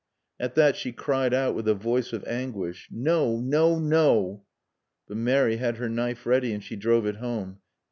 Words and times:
At 0.39 0.55
that 0.55 0.75
she 0.75 0.91
cried 0.91 1.31
out 1.31 1.53
with 1.53 1.67
a 1.67 1.75
voice 1.75 2.11
of 2.11 2.25
anguish. 2.25 2.87
"No 2.89 3.39
No 3.39 3.77
No!" 3.77 4.45
But 5.07 5.17
Mary 5.17 5.57
had 5.57 5.77
her 5.77 5.89
knife 5.89 6.25
ready 6.25 6.53
and 6.53 6.63
she 6.63 6.75
drove 6.75 7.05
it 7.05 7.17
home. 7.17 7.59